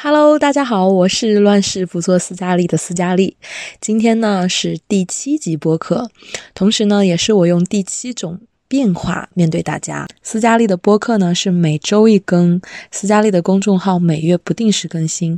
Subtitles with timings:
[0.00, 3.36] Hello，大家好，我是乱世不做斯嘉丽的斯嘉丽。
[3.80, 6.08] 今天呢是第七集播客，
[6.54, 8.38] 同时呢也是我用第七种
[8.68, 10.06] 变化面对大家。
[10.22, 12.60] 斯嘉丽的播客呢是每周一更，
[12.92, 15.36] 斯嘉丽的公众号每月不定时更新。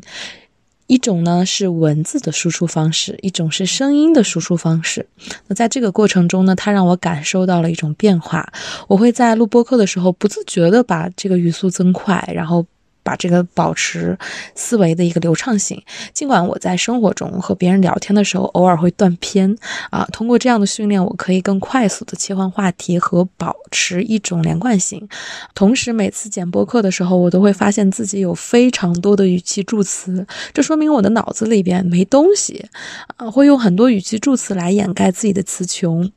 [0.88, 5.06] 一种呢是文字的输出方式，一种是声音的输出方式。
[5.46, 8.52] 那在这个过程中呢，它让我感受到了一种变化。
[8.88, 12.66] 我会在录播课的时候不自觉的把这个语速增快，然后。
[13.02, 14.18] 把这个保持
[14.54, 15.82] 思维的一个流畅性，
[16.12, 19.56] 尽管我在生活中和别人聊天的时候偶尔会断片
[19.90, 25.08] 啊，通过这样的训练，我可以更快速的切换话题和保持一种连贯性。
[25.54, 32.68] 同时，每次剪播客的时候，我都会发现自己有非常多的语气助词，这说明我的脑子里边没东西
[33.16, 36.10] 啊，会用很多语气助词来掩盖自己的词穷。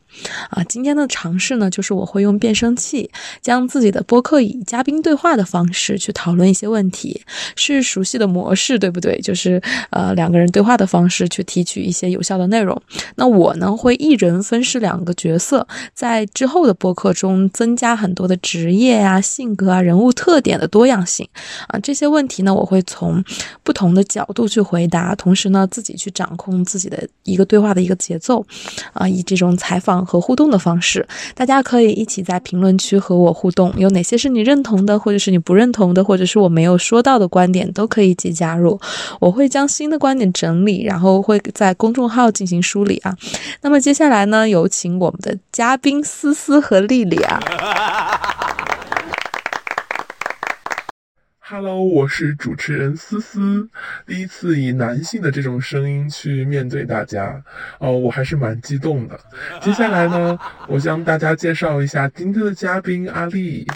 [0.49, 3.09] 啊，今天的尝试呢，就是我会用变声器
[3.41, 7.22] 将自己的播客以嘉宾对话的方式去讨论一些问题，
[7.55, 9.20] 是熟悉的模式，对不对？
[9.22, 12.80] 就是呃两个人对话的方式去提取一些有效的内容。
[13.16, 21.27] 那我呢会一人分饰两个角色，在之后的播客中增加很多的职业啊、性格啊、人物特点的多样性
[21.67, 21.80] 啊。
[21.80, 23.23] 这些问题呢，我会从
[23.64, 28.45] 不同的角度去回答，同时呢自己去掌控自己的一个对话的一个节奏
[28.94, 30.02] 啊，以这种采访。
[30.05, 33.73] 和互动的方式，大家可以一起在评论区和我互动。
[33.77, 38.79] 有哪些是你认同的，或者是你不认同的，或者是我没有说到的观点，都可以一起加入。
[39.19, 43.15] 我会将新的观点整理，然后会在公众号进行梳理啊。
[43.61, 47.39] 那么接下来呢，有请我们的嘉宾思思和丽丽啊。
[51.45, 53.67] Hello，我是主持人思思，
[54.08, 57.44] 第一次以男性的这种声音去面对大家，
[57.80, 59.19] 哦，我还是蛮激动的。
[59.59, 63.67] 接下来呢， 我向大家介绍一下今天的嘉宾阿丽。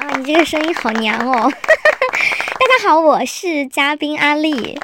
[0.00, 1.34] 啊，你这个声音好娘哦！
[1.48, 4.76] 大家好，我是嘉宾阿丽。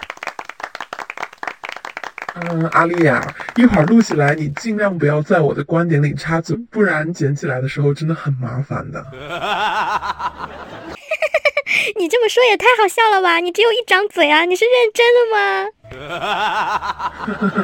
[2.43, 3.21] 嗯，阿丽呀，
[3.56, 9.05] 一会儿录起来，你尽量不要在我的观点里插嘴，不然剪起来的时候真的很麻烦的。
[11.99, 13.41] 你这么说也太好笑了吧？
[13.41, 14.45] 你只有一张嘴啊？
[14.45, 15.67] 你是认真的吗？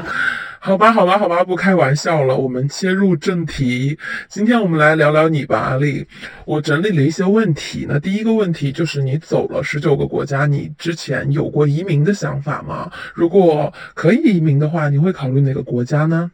[0.58, 2.36] 好吧，好吧，好吧，不开玩笑了。
[2.36, 3.96] 我们切入正题，
[4.28, 6.04] 今天我们来聊聊你吧，阿丽。
[6.44, 7.86] 我整理了一些问题。
[7.88, 12.90] 那第一个问题就是你走了十九个国家，你之前有过移民的想法吗？
[13.14, 16.32] 如果可以移民的话，你会考虑哪个国家呢？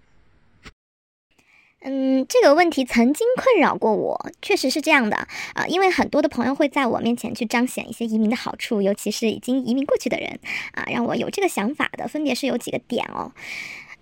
[1.85, 5.17] 嗯，这个问题曾经困扰过我，确实是这样的
[5.55, 10.39] 啊，因为很多的朋友会在我面前去彰显一些移民的好处，尤其是已经移民过去的人
[10.75, 13.33] 啊，让我有这个想法的，分别是有几个点哦。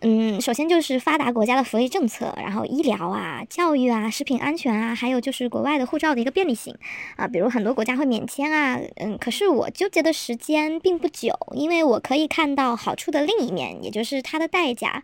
[0.03, 6.75] 嗯，首先就是发达国家的福利政策，然后医疗啊、教育啊、食品安全啊，还有就是国外的护照的一个便利性
[7.17, 15.03] 啊，比如很多国家会免签啊，嗯，可是我纠结的时间并不久，因为我可以看到好处的另一面，也就是它的代价。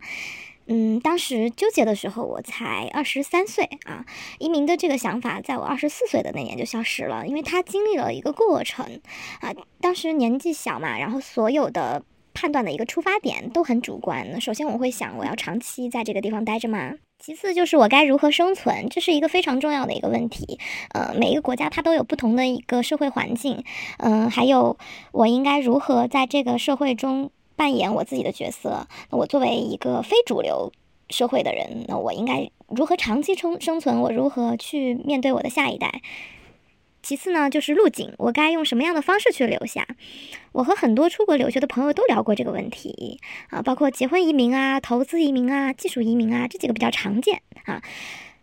[0.69, 4.05] 嗯，当时纠结的时候，我才二十三岁啊。
[4.37, 8.99] 移民的这个想法，在我二十四岁的那年就消失了，因为它经历了一个过程
[9.39, 9.53] 啊。
[9.79, 14.41] 当时年纪小嘛，然后所有的判断的一个出发点都很主观。
[14.41, 16.93] 首先我会想，我要长期在这个地方待着吗？
[17.19, 20.59] 其次就是我该如何生存，这是一个非常重要的一个问题。
[20.93, 23.63] 呃，每一个国家它都有不同的一个社会环境，
[23.97, 24.77] 嗯，还有
[25.13, 27.31] 我应该如何在这个社会中。
[27.57, 28.87] 扮演我自己的角色。
[29.11, 30.71] 那我作为一个非主流
[31.09, 33.99] 社会的人，那我应该如何长期生生存？
[33.99, 36.01] 我如何去面对我的下一代？
[37.03, 39.87] 其次呢，就是路径，我该用什么样的方式去留下？
[40.51, 43.19] 我和很多出国留学的朋友都聊过这个问题
[43.49, 47.81] 啊，包括结婚移民啊、投资移民啊、技术移民啊，这几个比较常见啊。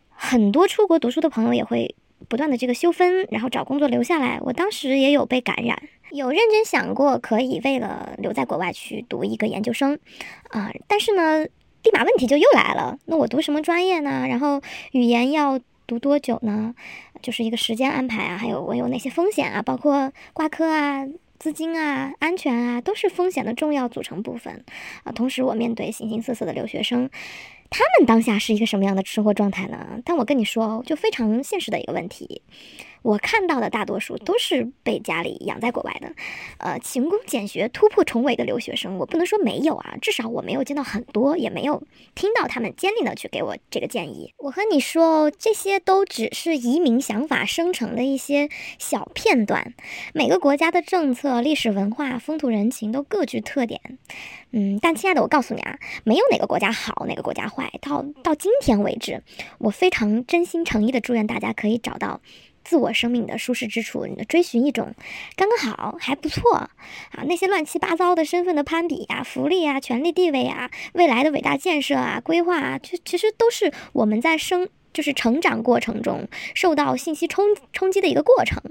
[0.09, 1.95] 很多出国读书的朋友也会
[2.29, 4.39] 不断的这个修分，然后找工作留下来。
[4.41, 5.83] 我当时也有被感染。
[6.11, 9.99] 有认真想过可以为了留在国外去读一个研究生，
[10.51, 12.99] 啊，但是呢，立马问题就又来了。
[13.07, 14.27] 那我读什么专业呢？
[14.29, 14.61] 然后
[14.93, 16.75] 语言要读多久呢？
[17.21, 19.61] 就是一个时间安排啊，还有我有哪些风险啊？
[19.63, 21.05] 包括挂科啊、
[21.39, 24.65] 资金啊、安全啊，都是风险的重要组成部分
[25.03, 25.11] 啊。
[25.11, 27.11] 同时，我面对形形色色的留学生。
[27.77, 30.01] 他们当下是一个什么样的生活状态呢？
[30.05, 32.43] 但我跟你说，就非常现实的一个问题，
[33.03, 36.13] 我看到的大多数都是被家里养在国外的，
[36.59, 38.97] 呃，勤工俭学、突破重围的留学生。
[38.99, 41.83] 我不能说没有啊，至少我没有见到很多，也没有
[42.15, 44.33] 听到他们坚定的去给我这个建议。
[44.39, 48.49] 我和你说，这些都只是移民想法生成的一些
[48.79, 49.75] 小片段。
[50.13, 53.81] 每个国家的政策、历史文化、风土人情都各具特点。
[54.57, 57.64] 嗯，但亲爱的，我告诉你啊，没有哪个国家好，哪个国家坏。
[57.81, 59.23] 到到今天为止，
[59.59, 62.21] 我非常真心诚意的祝愿大家可以找到
[62.65, 64.95] 自我生命的舒适之处，追寻一种
[65.37, 66.55] 刚刚好还不错。
[66.55, 66.71] 啊，
[67.27, 78.63] 那些乱七八糟的身份的攀比啊、福利啊、权力地位啊、未来的伟大建设啊、规划啊，就其实都是我们在生就是成长过程中受到信息冲冲击的一个过程，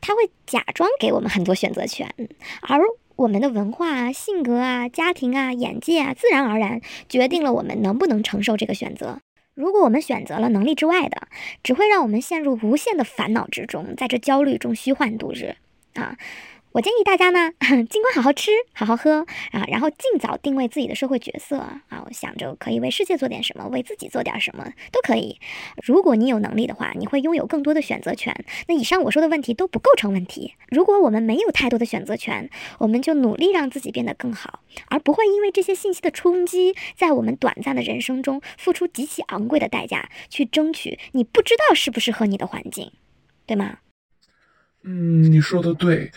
[0.00, 2.12] 他会假装给我们很多选择权，
[2.62, 2.80] 而
[3.16, 9.20] 我们的文化啊、性格啊、家庭啊、眼界啊，自然而然决定了我们能不能承受这个选择。
[9.54, 11.28] 如果我们选择了能力之外的，
[11.62, 15.56] 只会让我们陷入无限的烦恼之中，在这焦虑中虚幻度日，
[15.94, 16.16] 啊。
[16.76, 17.52] 我建议大家呢，
[17.88, 25.38] 尽管好好吃，好好喝啊，然后尽早定位自己的社会角色啊，我想着可以为世界做点什么，为自己做点什么都可以。
[25.82, 28.44] 如果你有能力的话，你会拥有更多的选择权。
[28.68, 30.52] 那以上我说的问题都不构成问题。
[30.68, 32.50] 如果我们没有太多的选择权，
[32.80, 42.92] 我们就努力让自己变得更好，而不会因为这些信息的冲击，在我们短暂的人生中付出极其昂贵的代价去争取你不知道适不适合你的环境，
[43.46, 43.78] 对吗？
[44.84, 46.10] 嗯，你说的对。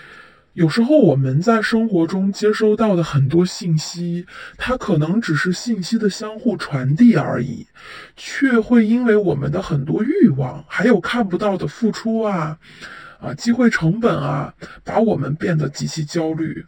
[0.60, 4.26] 有时候我们在生活中接收到的很多信息，
[4.58, 7.66] 它可能只是信息的相互传递而已，
[8.18, 12.58] 却会因为我们的很多欲望，还有看不到的付出啊，
[13.22, 14.54] 啊，机会成本啊，
[14.84, 16.66] 把我们变得极其焦虑。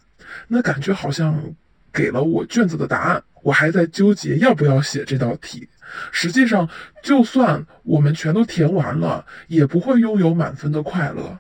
[0.48, 1.54] 那感觉好像
[1.92, 5.68] 给了我卷子的答案，我还在纠结要不要写这道题。
[6.14, 6.70] 实际上，
[7.04, 11.38] 就算我们全都填完了，也不会拥有满分的快乐。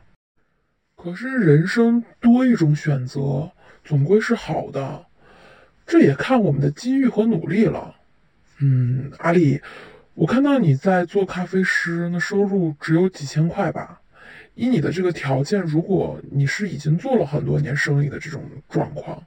[1.03, 3.51] 可是人生多一种选择，
[3.83, 5.07] 总归是好的，
[5.88, 7.95] 这也看我们的机遇和努力了。
[8.59, 9.59] 嗯，阿丽，
[10.13, 14.01] 我看到你在做咖啡师，那收入只有几千块吧？
[14.53, 19.24] 以你的这个条件，如果你是已经做了很多年生意的这种状况，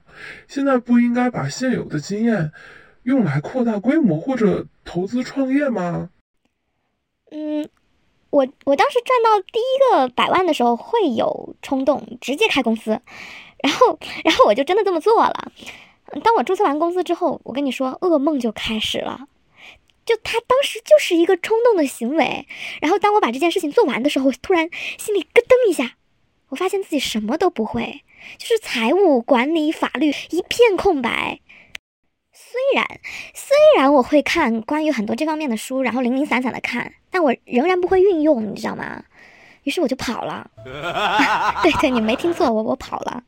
[0.47, 2.53] 现在不应该把现有的经验
[3.03, 6.09] 用来扩大规模或者投资创业吗？
[7.31, 7.67] 嗯。
[8.35, 12.99] 我我当时赚到第一个百万的时候，会有冲动直接开公司，
[13.63, 15.53] 然后然后我就真的这么做了。
[16.21, 19.29] 当我注册完公司之后，我跟你说，噩梦就开始了。
[20.05, 22.45] 就他当时就是一个冲动的行为，
[22.81, 25.93] 然后当我把这件事情做完的时候，突然心里咯噔一下，
[26.49, 28.03] 我发现自己什么都不会，
[28.37, 31.39] 就是财务管理、法律一片空白。
[32.55, 32.87] 虽然
[33.33, 39.03] 虽然我会看关于很多这方面的书，然后零零散散的看，但我仍然不会运用，你知道吗？
[39.63, 40.49] 于是我就跑了。
[41.61, 43.23] 对对，你没听错，我我跑了，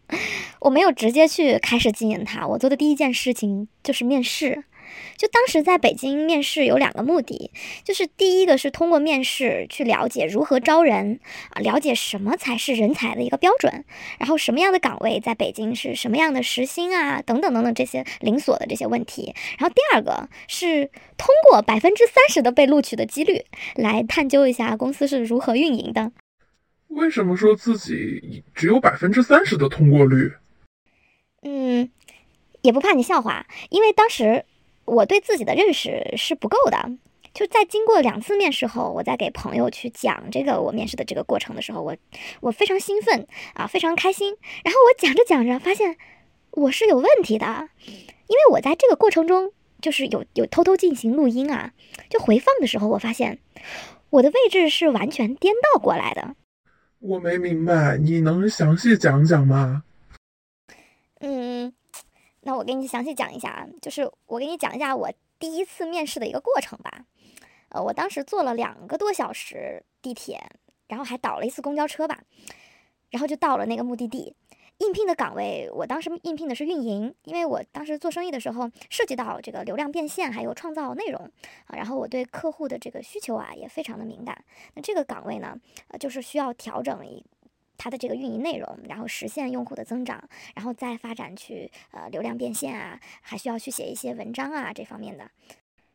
[0.60, 2.48] 我没有直接去开始经营它。
[2.48, 4.64] 我做的第一件事情就是面试。
[5.18, 7.52] 就当时在北京面试有两个目的，
[7.84, 11.20] 就是第一个是通过面试去了解如何招人
[11.50, 13.86] 啊，了解什么才是人才的一个标准，
[14.20, 19.34] 然后什么样的岗位在北京是什么样的时薪啊，等等等等这些零锁的这些问题。
[19.58, 23.46] 然后第二个是通过百分之三十的被录取的几率
[23.76, 26.12] 来探究一下公司是如何运营的。
[26.90, 30.34] 为什么说自己只有百分之三十的通过率？
[31.42, 31.90] 嗯，
[32.62, 34.46] 也不怕你笑话，因为当时。
[34.88, 36.92] 我对自己的认识是不够的，
[37.34, 41.96] 就在经过两次面试后，我在给朋友去讲这个我面试的这个过程的时候，我
[42.40, 44.36] 我非常兴奋啊，非常开心。
[44.64, 45.98] 然后我讲着讲着，发现
[46.52, 49.52] 我是有问题的，因为我在这个过程中
[49.82, 51.74] 就是有有偷偷进行录音啊，
[52.10, 53.40] 就回放的时候，我发现
[54.10, 56.34] 我的位置是完全颠倒过来的。
[57.00, 59.84] 我没明白，你能详细讲讲吗？
[62.48, 67.04] 那我给你详细讲一下啊，就是我给你讲一下我第一次面试的一个过程吧。
[67.68, 70.42] 呃，我当时坐了两个多小时地铁，
[70.88, 72.24] 然后还倒了一次公交车吧，
[73.10, 74.34] 然后就到了那个目的地。
[74.78, 81.20] 应聘的岗位，我当时应聘的是运营，因为我当时做生意的时候涉及到这个流量变现，还有创造内容
[81.66, 84.46] 啊，然后我对客户的这个需求啊也非常的敏感。
[84.74, 87.26] 那这个岗位呢，呃，就是需要调整一。
[87.78, 95.30] 它的这个运营内容，然后实现用户的增长，然后再发展去呃流量变现啊，还需要去写一些文章啊这方面的。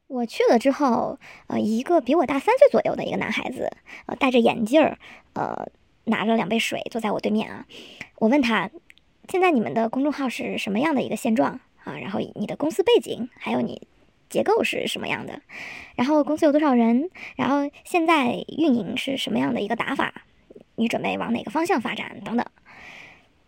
[0.09, 3.71] 我去了之后，呃，一个比我大三岁左右的一个男孩子，
[4.07, 4.99] 呃，戴着眼镜儿，
[5.33, 5.69] 呃，
[6.05, 7.67] 拿着两杯水坐在我对面啊。
[8.17, 8.71] 我问他，
[9.29, 11.97] 现在你们的公众号是什么样的一个现状啊？
[11.99, 13.89] 然后你的公司背景，还有你
[14.29, 15.41] 结构是什么样的？
[15.97, 17.09] 然后公司有多少人？
[17.37, 20.25] 然后现在运营是什么样的一个打法？
[20.77, 22.21] 你准备往哪个方向发展？
[22.25, 22.47] 等等，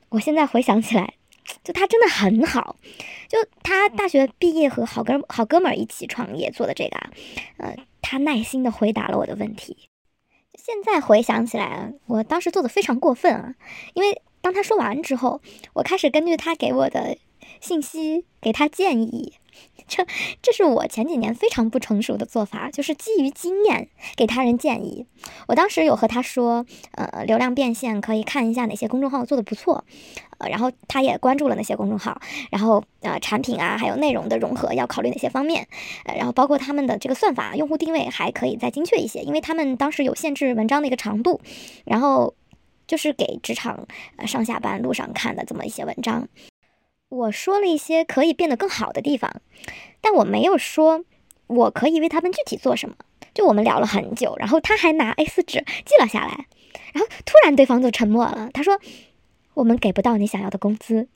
[0.09, 1.15] 我现在回想起来，
[1.63, 2.77] 就他真的很好，
[3.29, 7.11] 就他大学毕业和好哥好哥们儿一起创业做的这个啊，
[7.59, 9.89] 呃，他耐心的回答了我的问题。
[10.55, 13.55] 现在回想起来，我当时做的非常过分啊，
[13.95, 15.41] 因为当他说完之后，
[15.75, 17.19] 我开始根据他给我的
[17.61, 19.35] 信息给他建议，
[19.87, 20.07] 这
[20.43, 25.07] 这是我前几年非常不成熟的做法，就是基于经验给他人建议。
[25.47, 29.85] 我当时有和他说，呃，流量变现可以看一下哪些公众号做的不错，
[30.39, 35.67] 呃，然后他也关注了那些公众号，然后呃，产品啊，还有内容的融合要考虑哪些方面，
[36.05, 41.41] 呃，然后包括他们的这个算法、用户定位还可以再精确一些，因为他们当时有限制文章的一个长度，
[41.85, 42.35] 然后
[42.87, 43.87] 就是给职场
[44.17, 46.29] 呃上下班路上看的这么一些文章。
[47.15, 49.41] 我说了一些可以变得更好的地方，
[50.01, 51.05] 但我没有说
[51.47, 52.97] 我可以为他们具体做什么。
[53.33, 56.47] 就我们聊了很久，然后他还拿 A4 纸记了下来，
[56.93, 58.49] 然后突然对方就沉默了。
[58.53, 58.79] 他说
[59.55, 61.09] ：“我们给不到你想要的工资。”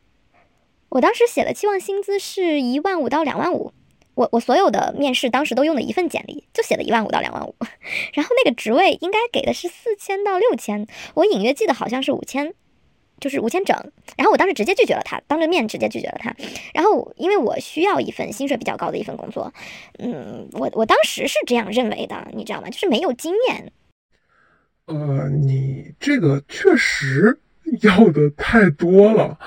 [0.90, 3.72] 我当时写的期望薪资是一万五到两万五，
[4.14, 7.54] 我我所有的面试当时都用的一份简历，就写了一万五到两万五，
[8.14, 12.54] 然后那个职位应该给的是四千到六千，我隐约记得好像是五千。
[13.20, 13.76] 就是五千整，
[14.16, 16.34] 然后我当时直接拒绝了他，当着面直接拒绝了他。
[16.72, 19.52] 然后因为我需要一份薪水比较高的一份工作，
[19.98, 22.68] 嗯，我我当时是这样认为的，你知道吗？
[22.70, 23.72] 就是没有经验。
[24.86, 27.38] 呃，你这个确实
[27.82, 29.38] 要的太多了，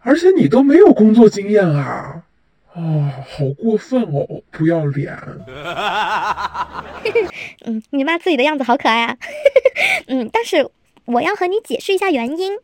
[0.00, 2.22] 而且你都没有工作经验啊！
[2.74, 5.14] 哦，好过分哦，不要脸。
[7.66, 9.16] 嗯，你骂自己的样子好可爱啊。
[10.08, 10.68] 嗯，但是
[11.04, 12.58] 我要和你解释一下原因。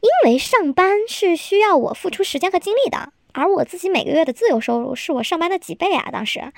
[0.00, 6.10] 因为上班是需要我付出时间和精力的，而我自己每个月的自由收入是我上班的几倍啊！
[6.10, 6.52] 当时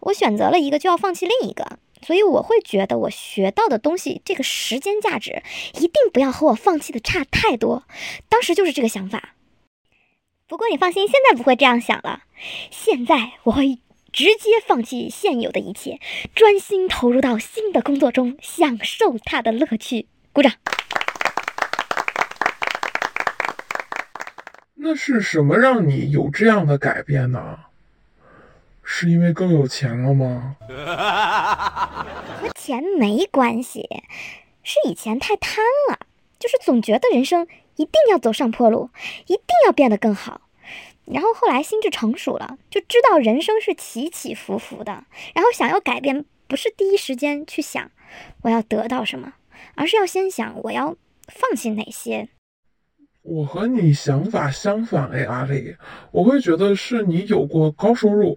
[0.00, 5.42] 我选择了一个，就要放弃另一个，所以我会觉得我学到的东西，这个时间价值
[5.74, 7.84] 一定不要和我放弃的差太多。
[8.28, 9.34] 当时就是这个想法。
[10.46, 12.24] 不过你放心，现在不会这样想了。
[12.70, 13.78] 现在我会
[14.12, 15.98] 直接放弃现有的一切，
[16.34, 20.08] 专心投入到新的工作中，享受它的乐趣。
[20.34, 20.52] 鼓掌。
[24.84, 27.60] 那是什么让你有这样的改变呢？
[28.82, 30.56] 是因为更有钱了吗？
[30.66, 33.88] 和钱没关系，
[34.64, 36.00] 是以前太贪了，
[36.36, 37.46] 就是总觉得人生
[37.76, 38.90] 一定要走上坡路，
[39.26, 40.40] 一定要变得更好。
[41.04, 45.04] 然后后来心智成熟了，就知道人生是起起伏伏的。
[45.32, 47.88] 然后想要改变，不是第一时间去想
[48.42, 49.34] 我要得到什么，
[49.76, 50.96] 而是要先想我要
[51.28, 52.28] 放弃哪些。
[53.22, 55.76] 我和你想法相反哎，阿丽，
[56.10, 58.36] 我会觉得是你有过高收入，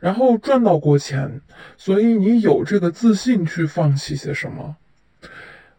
[0.00, 1.42] 然后赚到过钱，
[1.76, 4.76] 所以你有这个自信去放弃些什么。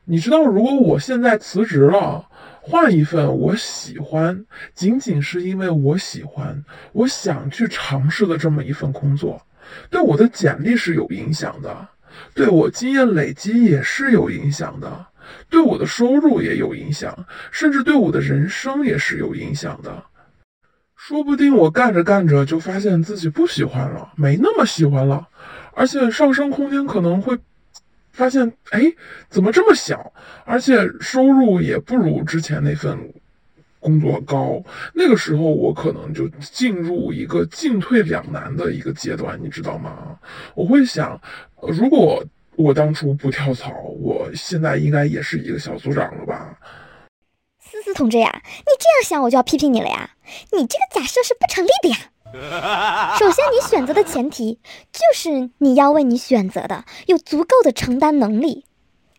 [0.05, 2.27] 你知道，如果我现在辞职了，
[2.61, 4.45] 换一份我喜欢，
[4.75, 9.41] 仅仅是因为我喜欢，我想去尝试的这么一份工作，
[9.89, 11.87] 对我的简历是有影响的，
[12.35, 15.07] 对我经验累积也是有影响的。
[15.49, 20.03] 对我的收入也有影响，甚至对我的人生也是有影响的。
[20.95, 25.27] 说不定我干着干着就发现自己不喜欢了，没那么喜欢了，
[25.73, 27.37] 而且上升空间可能会
[28.13, 28.81] 发现，哎，
[29.29, 30.13] 怎么这么小？
[30.45, 32.97] 而且收入也不如之前那份
[33.79, 34.63] 工作高。
[34.93, 40.17] 那个时候我可能就进入一个进退两难的一个阶段，你知道吗？
[40.55, 41.19] 我会想，
[41.67, 42.23] 如果。
[42.55, 46.57] 我当初不跳槽，我现在应该也是一个小组长了吧？
[47.59, 50.11] 思思同志呀，你这样想我就要批评你了呀！
[50.51, 51.97] 你这个假设是不成立的呀。
[53.17, 54.59] 首先，你选择的前提
[54.91, 58.65] 就是你要为你选择的有足够的承担能力。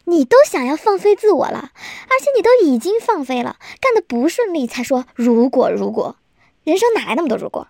[0.07, 1.71] 你都想要放飞自我了，
[2.09, 6.17] 而且你都已经放飞了，干的不顺利才说如果如果，
[6.63, 7.69] 人生哪来那么多如果？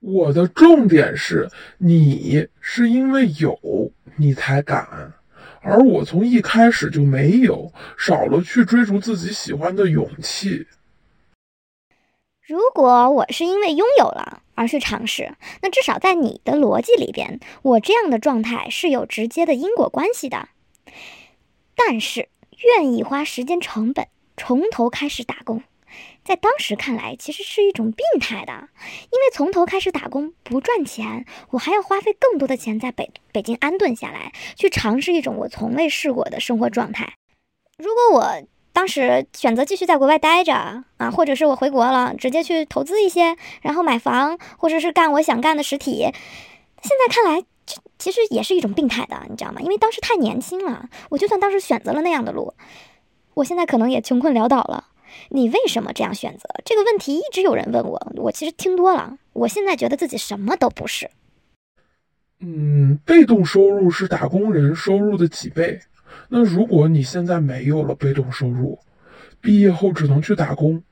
[0.00, 3.58] 我的重点是你是因为有
[4.16, 5.14] 你才敢，
[5.60, 10.66] 而我从一开始就没有，少了去追逐自己喜欢的勇气。
[12.46, 20.48] 如果我是因为拥有了而去尝试，那至少在你的逻辑里边，我这样的状态是有直接的因果关系的。
[21.74, 22.28] 但是
[22.76, 24.06] 愿意花时间成本
[24.36, 25.62] 从头开始打工。
[26.24, 37.12] 在当时看来，其实是一种病态的，因为从头开始打工不赚钱，我还要花费更多的钱在北北京安顿下来，去尝试一种我从未试过的生活状态。
[37.76, 49.60] 如果我当时选择继续在国外待着啊，或者是我回国了，直接去投资一些，然后买房，或者是干我想干的实体，现在看来，这其实也是一种病态的，你知道吗？
[49.60, 52.54] 因为当时太年轻了，我就算当时选择了那样的路，
[53.34, 54.86] 我现在可能也穷困潦倒了。
[55.30, 56.48] 你为什么这样选择？
[56.64, 59.16] 这个问题一直有人问我，我其实听多了。
[59.32, 61.10] 我现在觉得自己什么都不是。
[62.40, 65.80] 嗯，被动收入是打工人收入的几倍。
[66.28, 68.78] 那如果你现在没有了被动收入，
[69.40, 70.82] 毕业后只能去打工，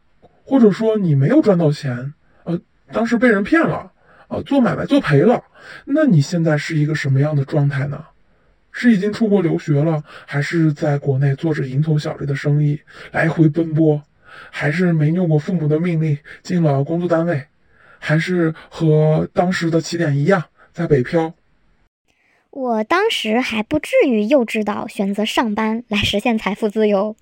[0.45, 2.15] 或者说你没有赚到钱，
[2.45, 2.61] 呃，
[2.93, 3.93] 当时被人骗了，
[4.29, 5.43] 呃，做买卖做赔了，
[5.85, 8.05] 那你现在是一个什么样的状态呢？
[8.75, 14.03] 是已经出国留学了，还是在国内做着蝇头小利的生意，来回奔波？
[14.51, 17.47] 还是没拗过父母的命令进了工作单位？
[17.99, 21.35] 还是和当时的起点一样，在北漂？
[22.51, 27.17] 我当时还不至于幼稚到选择上班来实现财富自由，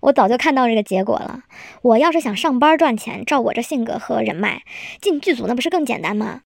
[0.00, 1.44] 我早就看到这个结果了。
[1.82, 4.64] 我要是想上班赚钱，照我这性格和人脉，
[5.00, 6.40] 进剧组那不是更简单吗？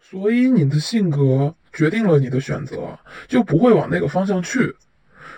[0.00, 4.76] 所以你的性格决定了你的选择，就不会往那个方向去，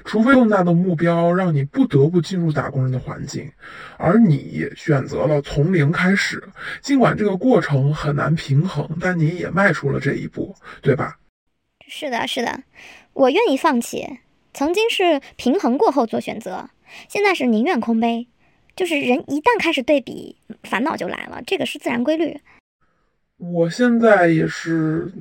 [0.04, 3.50] 除非更大的目标让你不得不进入打工人的环境，
[3.96, 6.42] 而你选择了从零开始。
[6.80, 11.18] 尽管这个过程很难平衡，但你也迈出了这一步，对吧？
[11.86, 12.62] 是的，是的，
[13.12, 14.20] 我愿意放弃。
[14.52, 16.70] 曾经是平衡过后做选择，
[17.08, 18.26] 现在是宁愿空杯。
[18.76, 22.40] 就是人一旦开始对比，烦恼就来了，这个是自然规律。
[23.36, 25.12] 我现在也是，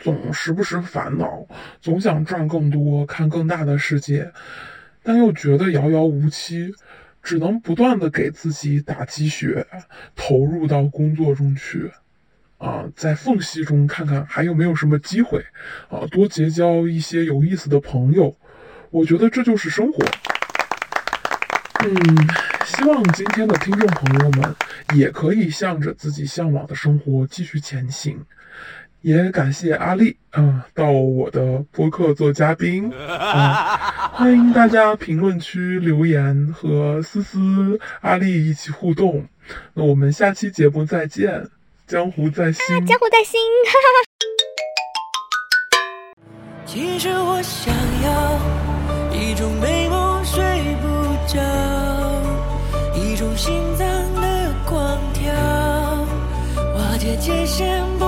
[0.00, 1.46] 总时不时烦恼，
[1.80, 4.32] 总想赚更多，看更大的世界，
[5.02, 6.72] 但又觉得遥遥无期，
[7.22, 9.66] 只能不断的给自己打鸡血，
[10.16, 11.92] 投入到工作中去，
[12.56, 15.44] 啊，在缝隙中看看还有没有什么机会，
[15.90, 18.34] 啊，多结交一些有意思的朋友，
[18.88, 20.02] 我觉得这就是生活。
[21.82, 21.94] 嗯，
[22.64, 24.54] 希望今天的听众朋友们
[24.94, 28.24] 也可以向着自己向往的生活继续前行。
[29.02, 39.26] 也感谢阿丽啊，到我的播客做嘉宾啊， 欢迎大家评论区留言和思思、阿丽一起互动。
[39.74, 41.48] 那我们下期节目再见，
[41.86, 44.04] 江湖在心，江湖在心，哈哈。
[46.66, 48.38] 其实我想要
[49.12, 50.40] 一种美梦睡
[50.80, 50.86] 不
[51.26, 51.40] 着。
[52.94, 55.32] 一种心脏的狂跳，
[56.74, 57.99] 瓦解界限。